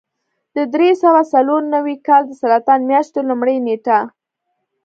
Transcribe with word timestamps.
د 0.55 0.57
درې 0.73 0.89
سوه 1.03 1.21
څلور 1.33 1.61
نوي 1.75 1.95
کال 2.07 2.21
د 2.27 2.31
سرطان 2.41 2.79
میاشتې 2.89 3.21
لومړۍ 3.29 3.57
نېټه. 3.65 3.99